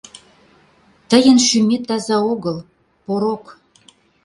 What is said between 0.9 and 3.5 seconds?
—Тыйын шӱмет таза огыл— порок...